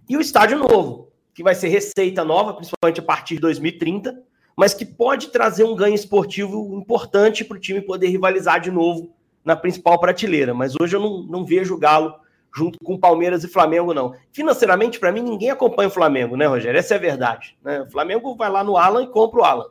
[0.08, 4.22] E o estádio novo, que vai ser receita nova, principalmente a partir de 2030,
[4.56, 9.14] mas que pode trazer um ganho esportivo importante para o time poder rivalizar de novo
[9.44, 10.54] na principal prateleira.
[10.54, 12.14] Mas hoje eu não, não vejo o Galo
[12.56, 14.16] junto com Palmeiras e Flamengo, não.
[14.32, 16.80] Financeiramente, para mim, ninguém acompanha o Flamengo, né, Rogério?
[16.80, 17.58] Essa é a verdade.
[17.62, 17.82] Né?
[17.82, 19.66] O Flamengo vai lá no Alan e compra o Alan.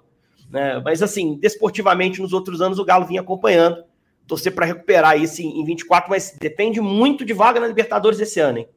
[0.50, 0.80] Né?
[0.84, 3.82] Mas, assim, desportivamente, nos outros anos, o Galo vinha acompanhando
[4.26, 8.58] torcer para recuperar isso em 24, mas depende muito de vaga na Libertadores esse ano,
[8.58, 8.68] hein?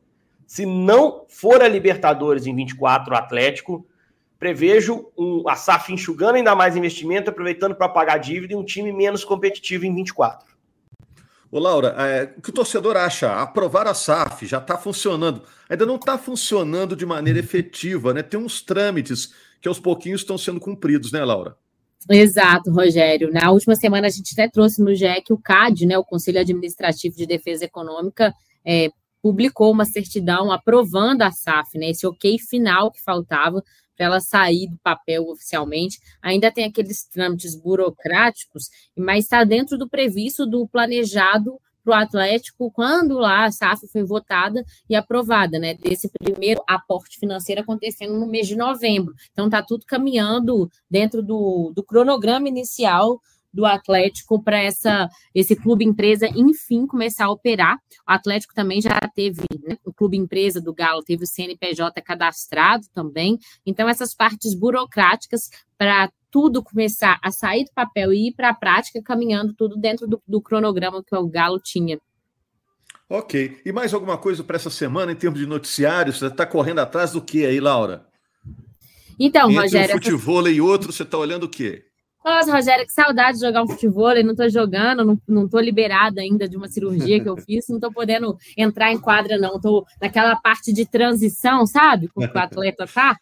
[0.48, 3.86] Se não for a Libertadores em 24, o Atlético,
[4.40, 8.94] prevejo um, a SAF enxugando ainda mais investimento, aproveitando para pagar dívida e um time
[8.94, 10.48] menos competitivo em 24.
[11.52, 13.42] Ô, Laura, é, o que o torcedor acha?
[13.42, 15.44] Aprovar a SAF já está funcionando.
[15.70, 18.24] Ainda não está funcionando de maneira efetiva, né?
[18.24, 21.58] Tem uns trâmites que aos pouquinhos estão sendo cumpridos, né, Laura?
[22.10, 23.32] Exato, Rogério.
[23.32, 27.16] Na última semana a gente até trouxe no GEC o CAD, né, o Conselho Administrativo
[27.16, 28.34] de Defesa Econômica,
[28.64, 28.90] é,
[29.28, 33.62] publicou uma certidão aprovando a SAF, né, esse ok final que faltava
[33.94, 36.00] para ela sair do papel oficialmente.
[36.22, 42.72] Ainda tem aqueles trâmites burocráticos, mas está dentro do previsto do planejado para o Atlético
[42.72, 45.74] quando lá a SAF foi votada e aprovada, né?
[45.74, 49.14] Desse primeiro aporte financeiro acontecendo no mês de novembro.
[49.34, 53.20] Então está tudo caminhando dentro do, do cronograma inicial
[53.54, 57.78] do Atlético para essa esse clube empresa enfim começar a operar.
[58.08, 62.86] O Atlético também já teve, né, o clube empresa do Galo teve o CNPJ cadastrado
[62.94, 63.38] também.
[63.66, 68.54] Então essas partes burocráticas para tudo começar a sair do papel e ir para a
[68.54, 72.00] prática, caminhando tudo dentro do, do cronograma que o Galo tinha.
[73.10, 73.62] Ok.
[73.66, 76.20] E mais alguma coisa para essa semana em termos de noticiários?
[76.20, 78.06] Você está correndo atrás do que aí, Laura?
[79.20, 79.96] Então, Entre Rogério.
[79.96, 80.52] Um futebol essa...
[80.52, 81.86] e outro, você está olhando o quê?
[82.28, 86.20] Nossa, Rogério, que saudade de jogar um futebol, não estou jogando, não, não tô liberada
[86.20, 89.56] ainda de uma cirurgia que eu fiz, não estou podendo entrar em quadra, não.
[89.56, 92.10] Estou naquela parte de transição, sabe?
[92.10, 93.18] Como o atleta tá.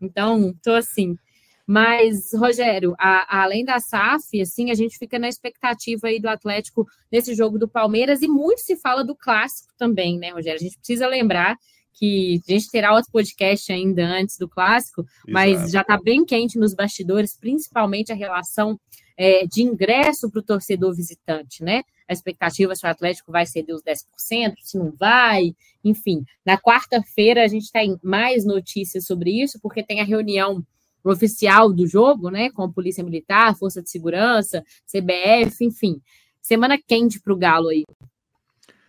[0.00, 1.16] Então, estou assim.
[1.64, 6.28] Mas, Rogério, a, a, além da SAF, assim, a gente fica na expectativa aí do
[6.28, 10.58] Atlético nesse jogo do Palmeiras e muito se fala do clássico também, né, Rogério?
[10.58, 11.56] A gente precisa lembrar
[11.92, 15.30] que a gente terá outro podcast ainda antes do clássico, Exato.
[15.30, 18.78] mas já está bem quente nos bastidores, principalmente a relação
[19.16, 21.82] é, de ingresso para o torcedor visitante, né?
[22.08, 26.24] A expectativa se o Atlético vai ceder os 10%, se não vai, enfim.
[26.44, 30.64] Na quarta-feira a gente tem mais notícias sobre isso, porque tem a reunião
[31.04, 32.50] oficial do jogo, né?
[32.50, 36.00] Com a Polícia Militar, Força de Segurança, CBF, enfim.
[36.40, 37.84] Semana quente para o Galo aí.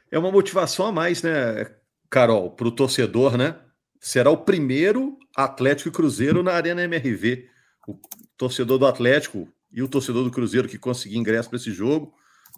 [0.10, 1.74] É uma motivação a mais, né,
[2.12, 3.56] Carol, para o torcedor, né?
[4.00, 7.48] Será o primeiro Atlético e Cruzeiro na Arena MRV.
[7.88, 7.98] O
[8.38, 12.14] torcedor do Atlético e o torcedor do Cruzeiro que conseguir ingresso para esse jogo,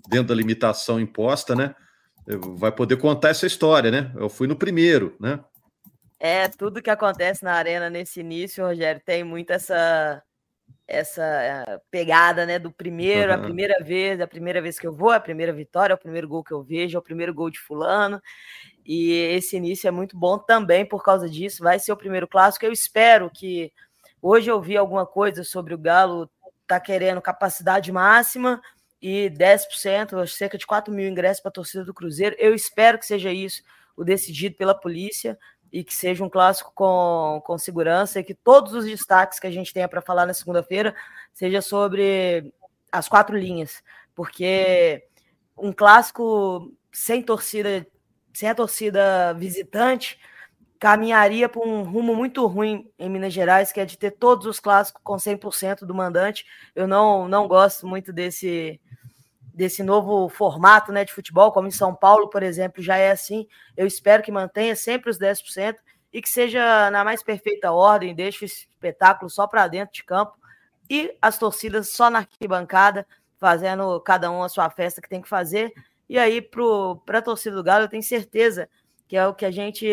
[0.10, 1.76] dentro da limitação imposta, né?
[2.58, 4.12] Vai poder contar essa história, né?
[4.16, 5.40] Eu fui no primeiro, né?
[6.20, 10.24] É, tudo que acontece na arena nesse início, Rogério, tem muito essa
[10.88, 13.40] essa eh, pegada, né, do primeiro, uhum.
[13.40, 16.44] a primeira vez, a primeira vez que eu vou, a primeira vitória, o primeiro gol
[16.44, 18.22] que eu vejo, é o primeiro gol de fulano.
[18.86, 21.64] E esse início é muito bom também por causa disso.
[21.64, 22.66] Vai ser o primeiro clássico.
[22.66, 23.72] Eu espero que
[24.22, 26.30] hoje eu vi alguma coisa sobre o Galo
[26.68, 28.62] tá querendo capacidade máxima
[29.02, 32.36] e 10%, cerca de 4 mil ingressos para a torcida do Cruzeiro.
[32.40, 33.62] Eu espero que seja isso
[33.96, 35.38] o decidido pela polícia
[35.74, 39.52] e que seja um clássico com, com segurança e que todos os destaques que a
[39.52, 40.94] gente tenha para falar na segunda-feira
[41.34, 42.54] seja sobre
[42.92, 43.84] as quatro linhas,
[44.14, 45.04] porque
[45.58, 47.88] um clássico sem torcida,
[48.32, 50.20] sem a torcida visitante,
[50.80, 54.60] caminharia para um rumo muito ruim em Minas Gerais, que é de ter todos os
[54.60, 56.46] clássicos com 100% do mandante.
[56.76, 58.80] Eu não, não gosto muito desse,
[59.54, 63.48] desse novo formato né, de futebol, como em São Paulo, por exemplo, já é assim.
[63.78, 65.76] Eu espero que mantenha sempre os 10%
[66.12, 70.38] e que seja na mais perfeita ordem, deixe o espetáculo só para dentro de campo
[70.90, 73.06] e as torcidas só na arquibancada,
[73.38, 75.72] fazendo cada um a sua festa que tem que fazer.
[76.10, 78.68] E aí, para a torcida do Galo, eu tenho certeza
[79.08, 79.88] que é o que a gente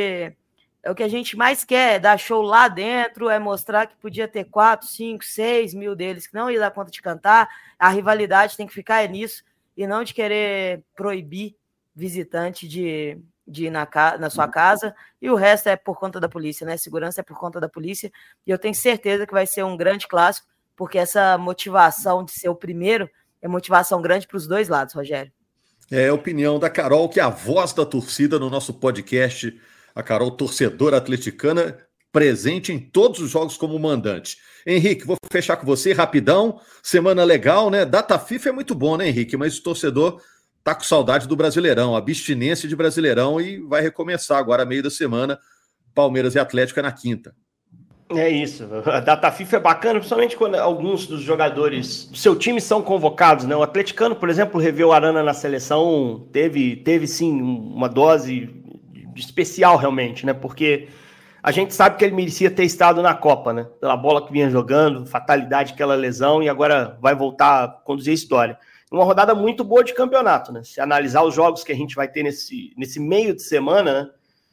[0.82, 4.26] é o que a gente mais quer, dar show lá dentro, é mostrar que podia
[4.26, 7.50] ter 4, 5, 6 mil deles que não ia dar conta de cantar.
[7.78, 9.44] A rivalidade tem que ficar é nisso
[9.76, 11.56] e não de querer proibir
[11.94, 16.28] visitante de, de ir na, na sua casa, e o resto é por conta da
[16.28, 16.76] polícia, né?
[16.76, 18.10] Segurança é por conta da polícia,
[18.46, 22.48] e eu tenho certeza que vai ser um grande clássico, porque essa motivação de ser
[22.48, 23.08] o primeiro
[23.42, 25.32] é motivação grande para os dois lados, Rogério.
[25.90, 29.60] É a opinião da Carol, que é a voz da torcida no nosso podcast,
[29.94, 31.76] a Carol, torcedora atleticana,
[32.12, 34.36] presente em todos os jogos como mandante.
[34.66, 36.60] Henrique, vou fechar com você rapidão.
[36.82, 37.84] Semana legal, né?
[37.84, 39.36] Data FIFA é muito bom, né, Henrique?
[39.36, 40.20] Mas o torcedor
[40.62, 45.38] tá com saudade do Brasileirão, abstinência de Brasileirão e vai recomeçar agora, meio da semana.
[45.94, 47.34] Palmeiras e Atlético é na quinta.
[48.12, 48.68] É isso.
[48.86, 53.44] A data FIFA é bacana, principalmente quando alguns dos jogadores do seu time são convocados,
[53.44, 53.54] né?
[53.54, 58.50] O atleticano, por exemplo, reveu Arana na seleção, teve, teve sim uma dose
[59.14, 60.32] especial realmente, né?
[60.32, 60.88] Porque
[61.42, 63.66] a gente sabe que ele merecia ter estado na Copa, né?
[63.80, 68.14] Pela bola que vinha jogando, fatalidade, aquela lesão, e agora vai voltar a conduzir a
[68.14, 68.58] história.
[68.90, 70.62] Uma rodada muito boa de campeonato, né?
[70.64, 74.10] Se analisar os jogos que a gente vai ter nesse, nesse meio de semana, né?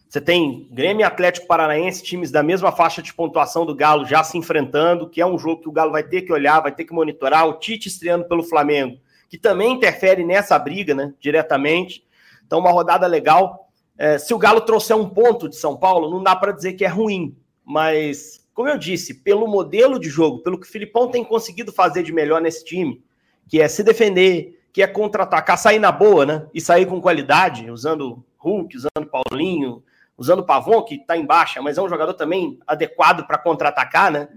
[0.08, 4.24] Você tem Grêmio e Atlético Paranaense, times da mesma faixa de pontuação do Galo já
[4.24, 6.86] se enfrentando, que é um jogo que o Galo vai ter que olhar, vai ter
[6.86, 7.46] que monitorar.
[7.46, 8.98] O Tite estreando pelo Flamengo,
[9.28, 11.14] que também interfere nessa briga, né?
[11.20, 12.06] Diretamente.
[12.46, 13.67] Então, uma rodada legal.
[13.98, 16.86] É, se o Galo trouxer um ponto de São Paulo, não dá para dizer que
[16.86, 21.24] é ruim, mas, como eu disse, pelo modelo de jogo, pelo que o Filipão tem
[21.24, 23.04] conseguido fazer de melhor nesse time,
[23.48, 26.48] que é se defender, que é contra-atacar, sair na boa, né?
[26.54, 29.84] E sair com qualidade, usando Hulk, usando Paulinho,
[30.16, 34.30] usando Pavon, que está em baixa, mas é um jogador também adequado para contra-atacar, né?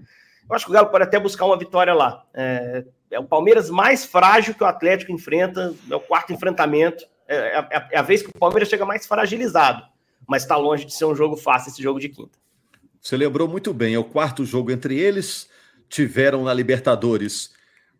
[0.49, 2.25] Eu acho que o Galo pode até buscar uma vitória lá.
[2.33, 7.05] É, é o Palmeiras mais frágil que o Atlético enfrenta, é o quarto enfrentamento.
[7.27, 9.83] É, é, é, a vez que o Palmeiras chega mais fragilizado,
[10.27, 12.37] mas está longe de ser um jogo fácil esse jogo de quinta.
[13.01, 15.49] Você lembrou muito bem, é o quarto jogo entre eles.
[15.89, 17.51] Tiveram na Libertadores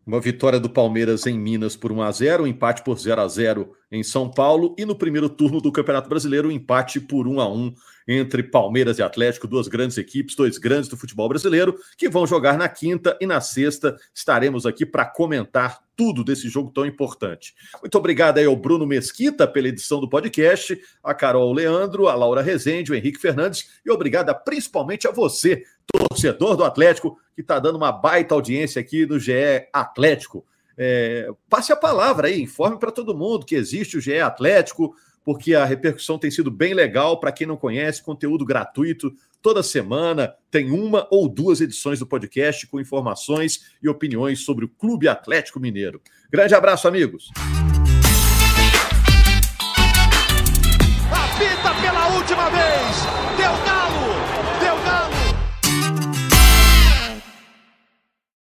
[0.06, 3.28] Uma vitória do Palmeiras em Minas por 1 a 0, um empate por 0 a
[3.28, 7.40] 0 em São Paulo e no primeiro turno do Campeonato Brasileiro, um empate por 1
[7.40, 7.74] a 1
[8.08, 12.58] entre Palmeiras e Atlético, duas grandes equipes, dois grandes do futebol brasileiro, que vão jogar
[12.58, 13.96] na quinta e na sexta.
[14.14, 17.54] Estaremos aqui para comentar tudo desse jogo tão importante.
[17.80, 22.42] Muito obrigado aí ao Bruno Mesquita pela edição do podcast, a Carol Leandro, a Laura
[22.42, 27.76] Rezende, o Henrique Fernandes e obrigada principalmente a você, torcedor do Atlético, que está dando
[27.76, 30.46] uma baita audiência aqui no GE Atlético.
[30.78, 35.54] É, passe a palavra aí, informe para todo mundo que existe o GE Atlético, porque
[35.54, 37.20] a repercussão tem sido bem legal.
[37.20, 40.34] Para quem não conhece, conteúdo gratuito toda semana.
[40.50, 45.60] Tem uma ou duas edições do podcast com informações e opiniões sobre o Clube Atlético
[45.60, 46.02] Mineiro.
[46.32, 47.30] Grande abraço, amigos.